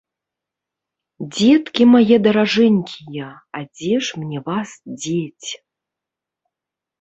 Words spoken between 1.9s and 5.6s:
мае даражэнькія, а дзе ж мне вас дзець?